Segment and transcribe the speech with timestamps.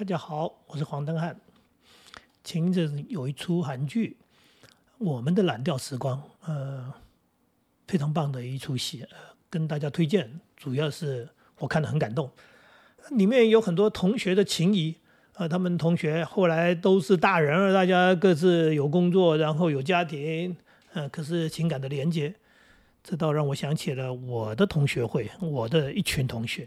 [0.00, 1.38] 大家好，我是黄登汉。
[2.42, 4.16] 前阵子有一出韩剧
[4.96, 6.16] 《我们的蓝调时光》，
[6.46, 6.90] 呃，
[7.86, 9.16] 非常棒的一出戏，呃，
[9.50, 10.40] 跟大家推荐。
[10.56, 11.28] 主要是
[11.58, 12.30] 我看的很感动，
[13.10, 14.96] 里面有很多同学的情谊。
[15.34, 20.56] 呃，他们同学后来都是大人了，大家各自有工作，然后有家庭，
[20.94, 22.34] 呃，可是情感的连接，
[23.04, 26.66] 这倒让我想起了我的同学会，我的一群同学。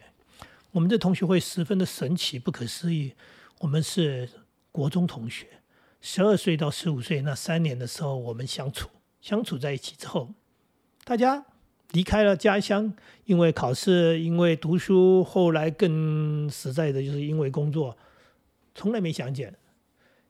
[0.73, 3.13] 我们的同学会十分的神奇、不可思议。
[3.59, 4.27] 我们是
[4.71, 5.45] 国中同学，
[6.01, 8.89] 十二岁到十五岁那三年的时候，我们相处
[9.21, 10.33] 相处在一起之后，
[11.03, 11.45] 大家
[11.91, 12.91] 离开了家乡，
[13.25, 17.95] 因为考试，因为读书，后来更实在的就是因为工作，
[18.73, 19.55] 从来没相见。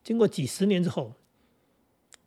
[0.03, 1.13] 经过几十年之后，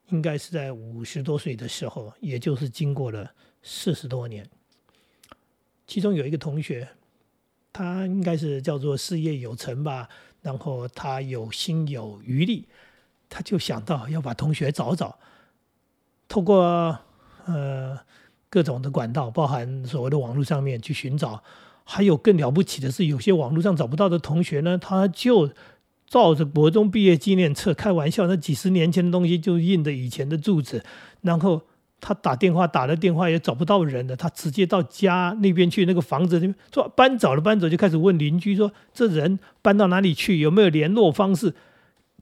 [0.08, 3.30] 应该是在五十多岁的时候，也就是经过了
[3.62, 4.48] 四十多年，
[5.86, 6.88] 其中有一个同学。
[7.76, 10.08] 他应该是叫做事业有成吧，
[10.40, 12.66] 然后他有心有余力，
[13.28, 15.18] 他就想到要把同学找找，
[16.26, 16.98] 透过
[17.44, 17.98] 呃
[18.48, 21.42] 各种的管道，包含所谓的网络上面去寻找，
[21.84, 25.50] 还有更了不起的是，有些网络上找不到的同学呢，他就
[26.06, 30.82] 照着国中毕业纪念册，开玩笑，那几十年前的东西就印着以前的住址，
[31.20, 31.60] 然后。
[32.00, 41.54] 他打电话打了电话也找不到人了，他直接到家那边去那个房子那边说搬走了，搬走就开始问邻居说这人搬到哪里去，有没有联络方式？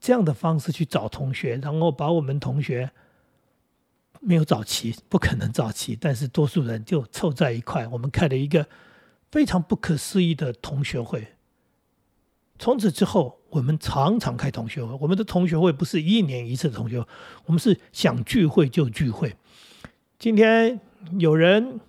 [0.01, 2.91] 这样的方式去找同学，然后把我们同学
[4.19, 8.67] 没有找齐，不可能找齐，但是多数人就凑在一块，我们开了一个
[9.31, 11.34] 非常不可思议的同学会。
[12.57, 14.97] 从此之后，我们常常开同学会。
[15.01, 17.07] 我们的同学会不是一年一次的同学会，
[17.45, 19.35] 我们是想聚会就聚会。
[20.17, 20.79] 今天
[21.19, 21.79] 有人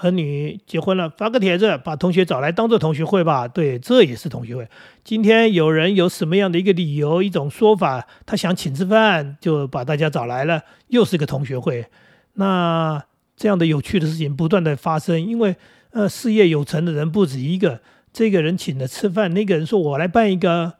[0.00, 3.46] 儿女结婚了，发个帖子，把同学找来当做同学会吧。
[3.46, 4.68] 对，这也是同学会。
[5.04, 11.86] 今天有人有什么样的一个理由、一种说法，他想请吃饭，就把大家找来了，又是个同学会。
[12.34, 13.04] 那
[13.36, 15.56] 这样的有趣的事情不断的发生，因为
[15.90, 17.80] 呃，事业有成的人不止一个。
[18.18, 20.74] 这个人请了吃饭，那个人说：“我来办一个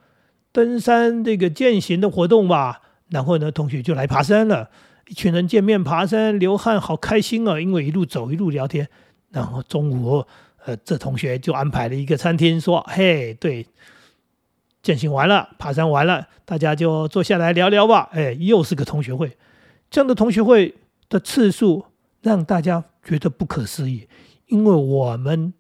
[0.51, 4.71] 登山这个践行的活动吧。”然后呢，同学就来爬山了。
[5.07, 7.61] 一群人见面爬山流汗，好开心啊！
[7.61, 8.89] 因为一路走一路聊天。
[9.31, 10.27] 然后中午，
[10.65, 13.65] 呃，这同学就安排了一个餐厅，说：“嘿，对，
[14.83, 19.37] 践行完了，爬山完了，大家就坐下来聊聊吧。”哎，又是个同学会。
[19.89, 20.75] 这样的同学会
[21.09, 21.85] 的次数
[22.21, 24.09] 让大家觉得不可思议，
[24.49, 25.55] 因为我们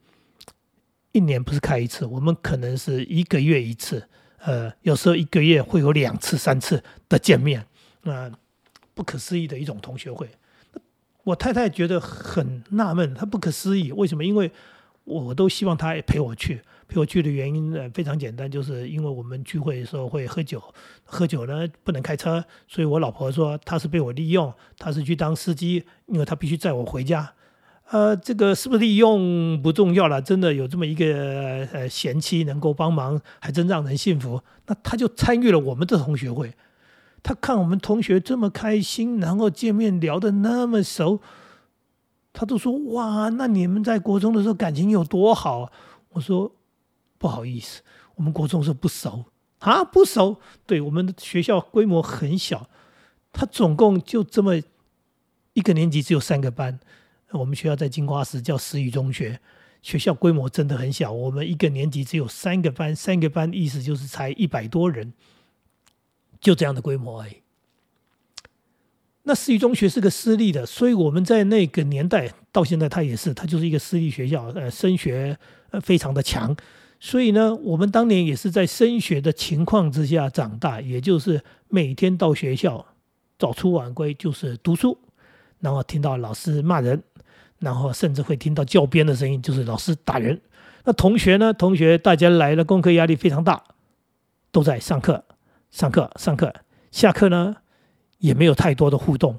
[1.12, 4.08] 一年不是开一次，我们可能是一个月一次，
[4.38, 7.66] 呃，有时候一个月会有两次、三次的见面，
[8.02, 8.30] 那。
[8.94, 10.28] 不可思议的一种同学会，
[11.22, 14.24] 我太太觉得很纳闷，她不可思议为什么？
[14.24, 14.50] 因为
[15.04, 20.60] 我都希望她陪我去，陪我去的原因呢非常简单，就是因为我们聚会的时候会喝酒，
[21.04, 27.32] 喝酒呢不能开车，所以我老婆说她是被我利用，她是去当司机，因为她必须载我回家。
[27.90, 34.42] 呃，这个是不是利用不重要了，真的有这么一个呃贤妻能够帮忙，还真让人幸福。
[34.66, 36.54] 那他就参与了我们的同学会。
[37.22, 41.20] 他看我们同学这么开心，然后见面聊得那么熟，
[42.34, 45.72] 他都说：“哇，那你们在国中的时候感情有多好？”
[46.12, 46.52] 我说
[47.16, 47.80] ：“不好意思，
[48.16, 49.24] 我们国中时候不熟
[49.60, 50.36] 啊，不熟。
[50.66, 52.68] 对，我们的学校规模很小，
[53.32, 54.56] 他总共就这么
[55.54, 56.78] 一个年级只有三个班。
[57.32, 59.40] 我们学校在金瓜石叫石宇中学，
[59.82, 61.12] 学校规模真的很小。
[61.12, 65.12] 我们一个年级只有三个班，三个班意思就是才一百多人。”
[66.40, 67.32] 就这样的规模而已。
[69.24, 75.36] 那私立中学是个私立的，所以我们在那个年代到现在，它也是，它就是一个私立学校，呃，升学
[75.70, 76.56] 呃非常的强。
[77.00, 82.86] 所以呢，我们当年也是在升学的情况之下长大，也就是每天到学校
[83.36, 84.96] 早出晚归，就是读书，
[85.58, 87.02] 然后听到老师骂人，
[87.58, 90.40] 然后甚至会听到教鞭的声音，就是老师打人。
[90.84, 91.52] 那同学呢？
[91.52, 93.62] 同学大家来了，功课压力非常大，
[94.50, 95.24] 都在上课。
[95.70, 96.54] 上课，上课，
[96.90, 97.56] 下课呢，
[98.18, 99.38] 也没有太多的互动，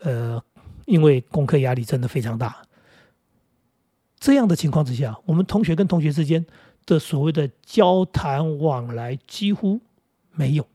[0.00, 0.42] 呃，
[0.86, 2.62] 因为功课压力真的非常大。
[4.18, 6.44] 这样的情况之下，我们同学跟同学之间
[6.84, 9.80] 的所谓的交谈往来几乎
[10.32, 10.66] 没有，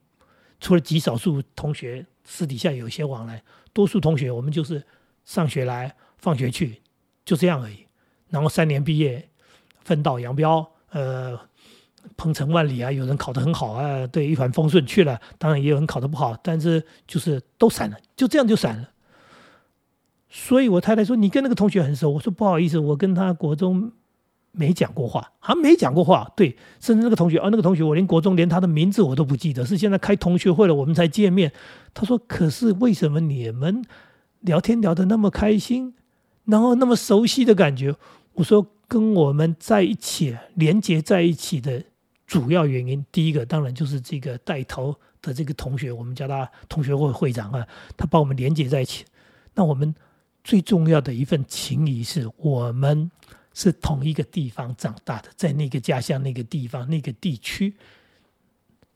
[0.61, 3.43] 除了极少数同学私底下有一些往来，
[3.73, 4.81] 多数同学我们就是
[5.25, 6.81] 上学来，放学去，
[7.25, 7.85] 就这样而已。
[8.29, 9.29] 然后三年毕业，
[9.83, 11.39] 分道扬镳，呃。
[12.17, 15.19] 鹏程万里啊，有人考得很好啊，对，一帆风顺去了。
[15.37, 18.89] 当然也有人考得不好，但是就是都散了，就这样就散了。
[20.29, 23.89] 所以我太太说：“你跟那个同学很熟。”我说：“不好意思，我跟他国中
[24.51, 31.53] 没讲过话，啊，没讲过话，对，甚至那个同学，啊，那个同学，我连国中连他的名字我都不记得，是现在开同学会了，我们才见面。
[31.93, 33.81] 他说：“可是为什么你们
[34.43, 35.93] 聊天聊得那么开心，
[36.45, 37.95] 然后那么熟悉的感觉？”
[38.33, 41.83] 我说：“跟我们在一起，连接在一起的
[42.27, 47.67] 主要原因，第一个当然就是这个带头的这个同学，我们叫他同学会会长啊，
[47.97, 49.03] 他把我们连接在一起。
[49.55, 49.93] 那我们
[50.43, 53.09] 最重要的一份情谊是我们。”
[53.55, 57.75] 是同一个地方长大的，在那个家乡、那个地方、那个地区，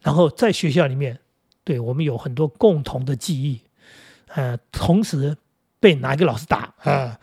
[0.01, 1.19] 然后在学校里面，
[1.63, 3.61] 对我们有很多共同的记忆，
[4.27, 5.35] 呃，同时
[5.79, 7.19] 被哪一个老师打啊？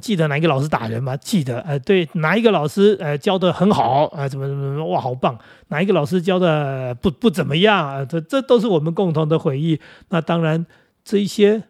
[0.00, 1.16] 记得哪一个老师打人吗？
[1.16, 4.28] 记得，呃，对，哪一个老师呃教的很好啊？
[4.28, 5.38] 怎么怎么哇，好棒！
[5.68, 8.04] 哪一个老师教的不不怎么样啊？
[8.04, 9.80] 这这都是我们共同的回忆。
[10.08, 10.66] 那当然，
[11.04, 11.62] 这一些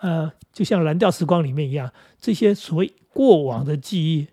[0.00, 4.28] 呃，就像蓝调时光里面一样，这些所谓过往的记忆。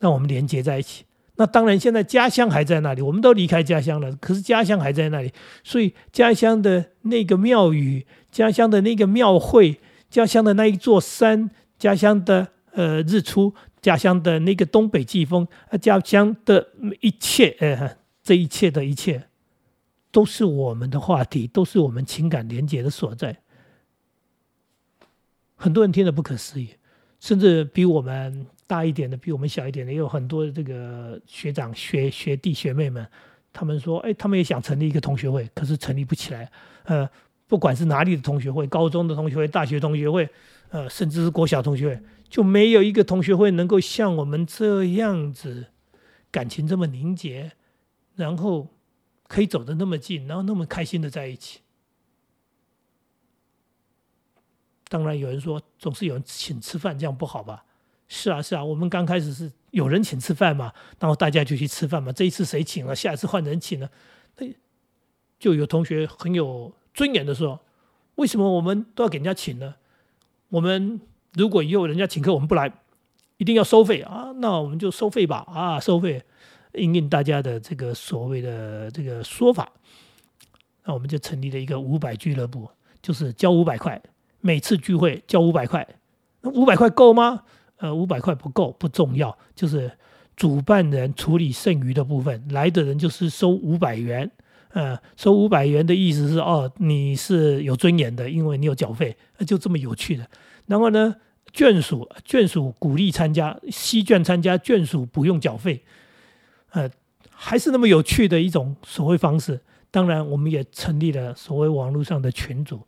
[0.00, 1.04] 让我们连接在一起。
[1.36, 4.12] 那当然，现在家乡还在那里，我们都离开家乡了。
[4.16, 9.78] 可是家乡还在那里，所以家乡的那个庙宇、家乡的那个庙会、
[10.10, 11.48] 家乡的那一座山、
[11.78, 15.46] 家乡的呃日出、家乡的那个东北季风、
[15.80, 16.70] 家乡的
[17.00, 19.28] 一切，呃，这一切的一切，
[20.10, 23.38] 都是我们的话题，都是我们情感连接的所在。
[25.54, 26.70] 很多人听得不可思议，
[27.20, 28.46] 甚至比我们。
[28.66, 33.06] 大一点的，比我们小一点的，也有很多这个学长、学学弟、学妹们，
[33.52, 36.50] 他们说，哎，他们也想成立一个同学会，可是成立不起来。
[36.84, 37.06] 呃，
[37.46, 40.28] 不管是哪里的同学会，高中的同学会、大学同学会，
[40.70, 45.66] 呃，甚至是国小同学会，就没有一个同学会能够像我们这样子，
[46.30, 47.52] 感情这么凝结，
[48.16, 48.68] 然后
[49.28, 51.60] 可以走得那么近，然后那么开心的在一起。
[54.88, 57.64] 当然有人说，总是有人请吃饭，这样不好吧？
[58.06, 62.12] 是啊，是啊，我们刚开始是有人请吃饭嘛，然后大家就去吃饭嘛。
[62.12, 63.90] 这一次谁请了，下一次换人请了，
[64.36, 64.46] 那
[65.38, 67.60] 就有同学很有尊严的说
[68.16, 69.74] ：“为什么我们都要给人家请呢？
[70.48, 71.00] 我们
[71.34, 72.72] 如果以后人家请客，我们不来，
[73.36, 74.32] 一定要收费啊？
[74.36, 76.22] 那我们就收费吧啊，收费，
[76.72, 79.70] 应应大家的这个所谓的这个说法，
[80.84, 82.70] 那我们就成立了一个五百俱乐部，
[83.02, 84.00] 就是交五百块，
[84.40, 85.86] 每次聚会交五百块，
[86.40, 87.42] 那五百块够吗？”
[87.78, 89.90] 呃，五百块不够，不重要，就是
[90.36, 94.30] 主办人处理剩余的部分，来的人就是收五百元。
[94.74, 99.16] 呃，收五百元的意思是，哦，你是有尊严的，因为你有缴费，
[99.46, 100.28] 就这么有趣的。
[100.66, 101.14] 然后呢，
[101.52, 105.84] 眷属眷属鼓励参加，西眷参加，眷属不用缴费。
[106.70, 106.90] 呃，
[107.30, 109.60] 还是那么有趣的一种所谓方式。
[109.92, 112.84] 当然，我们也成立了所谓网络上的群组，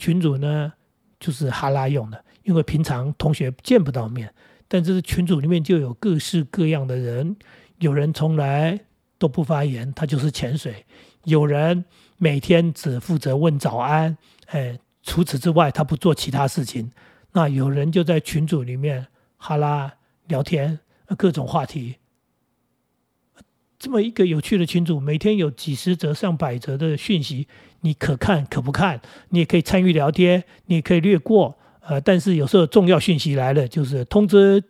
[0.00, 0.72] 群组呢
[1.20, 2.24] 就是哈拉用的。
[2.42, 4.34] 因为平常同学见不到面，
[4.66, 7.36] 但这是群组里面就有各式各样的人，
[7.78, 8.80] 有人从来
[9.16, 10.72] 都不发言，他就是潜水；
[11.24, 11.84] 有人
[12.18, 14.16] 每天只负责问早安，
[14.46, 16.90] 哎，除此之外他不做其他事情。
[17.32, 19.94] 那有人就在群组里面哈拉
[20.26, 20.80] 聊天，
[21.16, 21.96] 各种话题。
[23.78, 27.48] 这么一个有趣的群组，每天有几十则、上百则的讯息，
[27.80, 31.58] 你可看可不看，你也可以参与聊天，你也可以略过。
[31.80, 34.62] 呃，但是有时候重要讯息来了，就是通知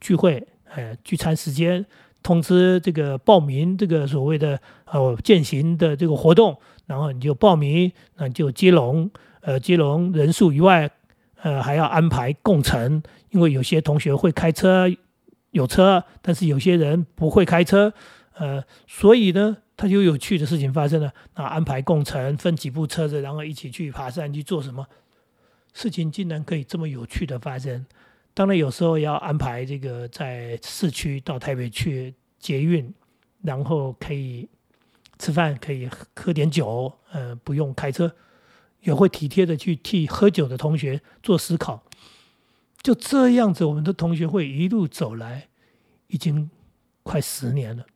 [0.00, 1.84] 聚会，呃，聚餐时间，
[2.26, 9.08] 通知这个报名这个所谓的呃践行的这个活动，然后你就报名，那就接龙，
[9.42, 10.90] 呃，接龙人数以外，
[11.42, 14.90] 呃，还要安排共乘，因为有些同学会开车，
[15.52, 17.92] 有车，但是有些人不会开车，
[18.34, 24.84] 呃，所以呢，他就有趣的事情发生了，那安排共乘，分几部车子，然后一起去爬山去做什么？
[25.72, 27.86] 事情竟然可以这么有趣的发生，
[28.36, 32.92] 当然有时候要安排这个在市区到台北去捷运，
[33.40, 34.46] 然后可以
[35.18, 38.14] 吃饭，可以喝点酒，呃，不用开车，
[38.82, 41.82] 也会体贴的去替喝酒的同学做思考。
[42.82, 45.48] 就这样子，我们的同学会一路走来，
[46.08, 46.50] 已经
[47.02, 47.86] 快十年了，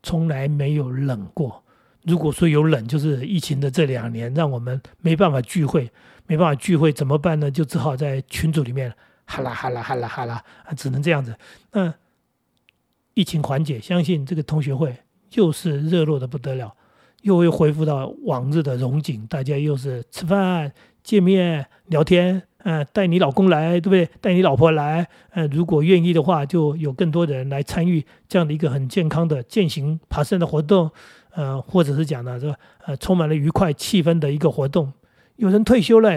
[0.00, 1.64] 从来没有冷过。
[2.04, 5.90] 如果说有冷，就是疫情的这两年，让我们没办法聚会。
[6.28, 7.50] 没办法聚会怎么办呢？
[7.50, 8.94] 就只好在群组里面
[9.30, 10.42] 哈啦哈啦哈啦哈啦，
[10.76, 11.36] 只能这样子。
[11.70, 11.94] 那
[13.14, 14.96] 疫情缓解，相信这个同学会
[15.34, 16.74] 又是热络的不得了，
[17.22, 20.72] 又会恢复到往日的荣景，大家又是吃饭、
[21.04, 24.08] 见面、聊天，嗯，带你老公来，对不对？
[24.20, 30.90] 带你老婆来，嗯，如果愿意的话，就有更多的人来参与这样的一个很健康的践行爬山的活动，
[31.34, 32.52] 呃，或者是讲呢，这
[32.84, 34.92] 呃，充满了愉快气氛的一个活动。
[35.36, 36.10] 有人退休了，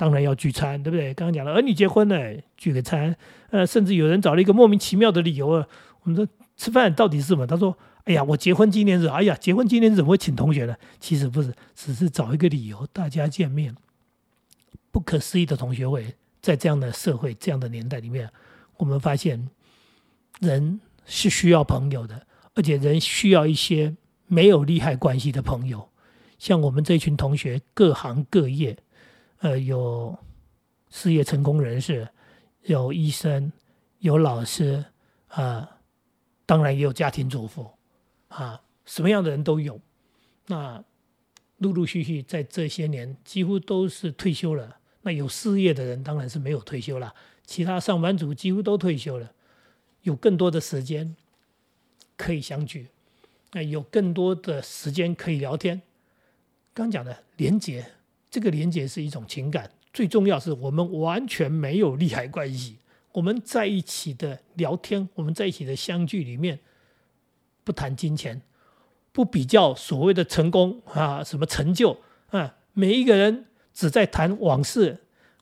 [0.00, 1.12] 当然要聚餐，对不对？
[1.12, 3.14] 刚刚讲了儿女结婚了，聚个餐，
[3.50, 5.68] 呃，甚至有人找了一个莫名其妙的理由啊，
[6.02, 6.26] 我们说
[6.56, 7.46] 吃饭到底是什么？
[7.46, 13.76] 他说：“哎呀，我结婚纪念日，哎呀，结婚纪念日怎么会请同学呢？”其实不是，只是找一个理由大家见面。
[14.90, 18.30] 不可思议的同学会，在这样的社会、这样的年代里面，
[18.78, 19.50] 我们发现
[20.40, 23.94] 人是需要朋友的，而且人需要一些
[24.28, 25.90] 没有利害关系的朋友。
[26.38, 28.78] 像我们这群同学，各行各业，
[29.40, 30.16] 呃，有
[30.88, 32.08] 事业成功人士，
[32.62, 33.50] 有医生，
[33.98, 34.84] 有老师，
[35.28, 35.78] 啊，
[36.46, 37.70] 当然也有家庭主妇，
[38.28, 39.80] 啊，什么样的人都有。
[40.46, 40.82] 那
[41.58, 44.78] 陆陆续续在这些年，几乎都是退休了。
[45.02, 47.14] 那有事业的人当然是没有退休了，
[47.46, 49.32] 其他上班族几乎都退休了，
[50.02, 51.16] 有更多的时间
[52.18, 52.88] 可以相聚，
[53.52, 55.80] 那有更多的时间可以聊天。
[56.74, 57.86] 刚讲的连结，
[58.30, 62.78] 这个连接是一种情感，最重要是我们完全没有利害关系。
[63.12, 66.60] 我们在一起的聊天，我们在一起的相聚里面，
[67.64, 68.40] 不谈金钱，
[69.10, 74.98] 不比较所谓的成功啊，什么成就啊，每一个人只在谈往事。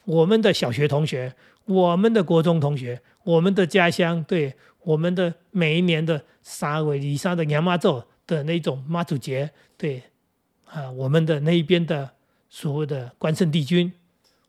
[0.07, 1.35] 我们的小学同学，
[1.67, 4.55] 我们的国中同学，我们的家乡，对
[4.85, 10.05] 我们的每一年的沙尾里沙的娘妈咒的那种妈祖节，对。
[10.65, 12.11] 啊，我们的那一边的
[12.49, 13.93] 所谓的关圣帝君，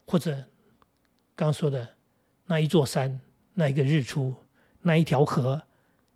[0.05, 0.45] 或者
[1.35, 1.95] 刚说的
[2.45, 3.19] 那一座山、
[3.53, 4.33] 那一个日出、
[4.81, 5.61] 那一条河、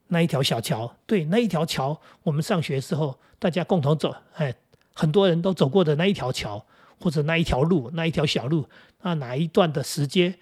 [0.07, 4.55] 那一条小桥，对，那一条桥，我们上学时候大家共同走，哎，
[4.93, 6.65] 很多人都走过的那一条桥，
[6.99, 8.67] 或者那一条路、那一条小路，
[9.01, 10.39] 那哪一段的时间，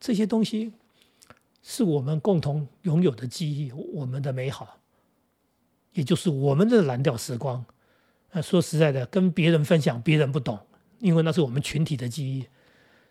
[0.00, 0.72] 这些东西
[1.62, 4.78] 是我们共同拥有的记忆，我们的美好，
[5.92, 7.64] 也就是我们的蓝调时光。
[8.36, 10.58] 那说实在的，跟别人分享，别人不懂，
[10.98, 12.46] 因为那是我们群体的记忆。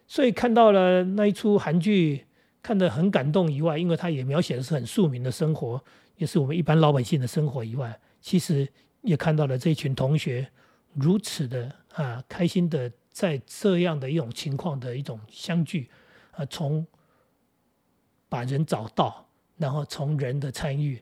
[0.06, 2.28] 所以看到了那一出韩剧，
[2.62, 5.84] 看得很感动以外，因为它也描写的是很庶民的生活，
[6.18, 10.48] 也是我们一般老百姓的生活以外，其实也看到了这一群同学
[10.94, 15.90] 如此的啊开心的在这样的一种情况的一种相聚
[16.34, 16.86] 啊，从
[18.30, 19.28] 把人找到，
[19.58, 21.02] 然后从人的参与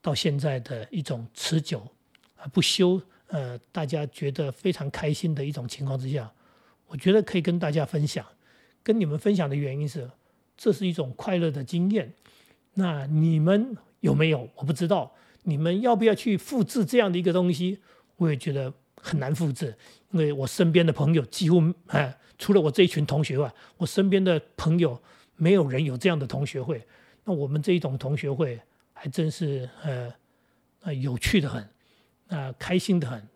[0.00, 1.86] 到现在的一种持久
[2.34, 3.00] 啊不休。
[3.32, 6.30] 呃，大家觉得非常开心的一种情况之下，
[6.86, 8.24] 我觉得可以跟大家分享。
[8.82, 10.10] 跟你们分享的原因是，
[10.54, 12.12] 这是一种快乐的经验。
[12.74, 14.46] 那你们有没有？
[14.56, 15.14] 我不知道。
[15.44, 17.78] 你们要不要去复制这样的一个东西？
[18.16, 18.70] 我也觉得
[19.00, 19.74] 很难复制，
[20.10, 25.00] 因为我身边的朋友几乎，哎，除了我这一群同学外，我身边的朋友
[25.36, 26.86] 没有人有这样的同学会。
[27.24, 28.60] 那我们这一种同学会
[28.92, 30.12] 还真是，呃，
[30.82, 31.66] 呃，有趣的很。
[32.32, 33.28] 啊，开心的很。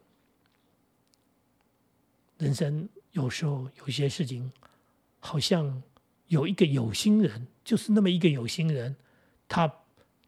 [2.38, 4.52] 人生有时候有些事情，
[5.20, 5.82] 好像
[6.26, 8.94] 有一个有心人，就是那么一个有心人，
[9.48, 9.72] 他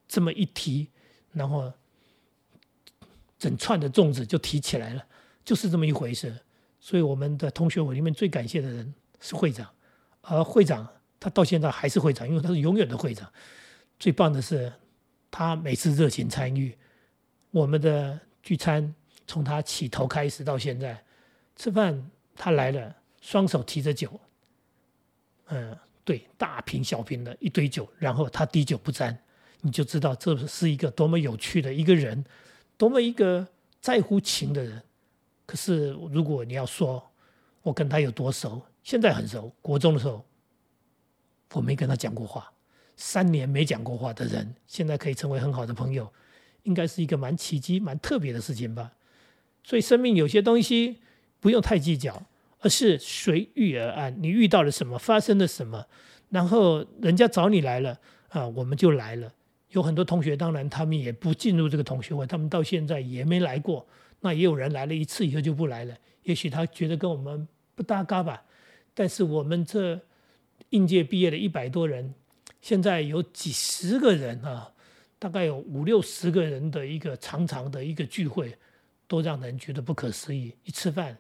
[0.07, 0.89] 这么一提，
[1.33, 1.71] 然后
[3.39, 5.07] 整串的粽子就提起来了，
[5.45, 6.35] 就是这么一回事。
[6.81, 9.71] 所以我们的同学会里面最感谢的人是会长，
[10.23, 10.89] 而会长
[11.21, 13.31] 他到现在还是会长，因为他是永远的会长。
[13.99, 14.73] 最棒的是，
[15.31, 16.75] 他每次热情参与
[17.51, 18.19] 我们的。
[18.49, 18.95] 聚餐
[19.26, 21.05] 从他起头开始到现在，
[21.55, 24.19] 吃饭他来了，双手提着酒，
[25.49, 29.14] 嗯，对，大瓶小瓶的一堆酒，然后他滴酒不沾，
[29.61, 32.25] 你就知道这是一个多么有趣的一个人，
[32.78, 33.47] 多么一个
[33.83, 34.83] 在乎情的人。
[35.45, 37.07] 可是如果你要说
[37.61, 40.25] 我跟他有多熟，现在很熟，国中的时候
[41.52, 42.50] 我没跟他讲过话，
[42.97, 46.11] 三年没讲过话的人，现在可以成为很好的朋友。
[46.69, 48.93] 应该是一个蛮奇迹、蛮特别的事情吧。
[49.65, 50.99] 所以，生命有些东西
[51.41, 52.23] 不用太计较，
[52.61, 54.15] 而是随遇而安。
[54.23, 55.87] 你遇到了什么，发生了什么，
[56.29, 57.99] 然后人家找你来了
[58.29, 59.33] 啊，我们就来了。
[59.71, 63.87] 有很多同学，当然他们也不进入这个同学会，他们到现在也没来过。
[64.21, 68.43] 那也有人来了一次以后就不来了，也许他觉得跟我们不搭嘎吧。
[68.95, 70.01] 但是我们这
[70.71, 72.15] 应届毕业的一百多人，
[72.61, 74.73] 现在有几十个人啊。
[75.19, 78.57] 大概有五六十个人的一个长长的一个聚会，
[79.07, 80.55] 都让人觉得不可思议。
[80.65, 81.17] 一吃饭，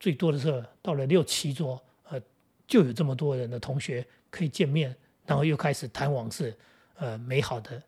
[0.00, 2.20] 最多的时候到了六七桌，呃，
[2.66, 6.52] 就有这么多人的同学可以见面，然后又开始谈往事，
[6.96, 7.82] 呃，美好的，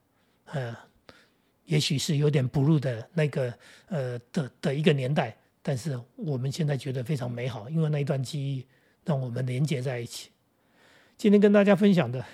[0.46, 0.76] 呃，
[1.64, 3.52] 也许是有点不入的那个，
[3.88, 8.64] 呃的的一个年代，但是我们现在觉得非常美好，因为那一段记忆
[9.04, 10.30] 让我们连接在一起。
[11.16, 12.24] 今天跟大家分享的，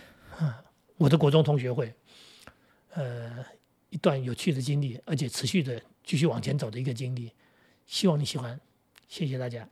[0.99, 1.91] 我的国中同学会。
[2.95, 3.45] 呃，
[3.91, 7.31] 一段有趣的经历，而且持续的继续往前走的一个经历，
[7.87, 8.59] 希望你喜欢，
[9.09, 9.69] 谢谢大家。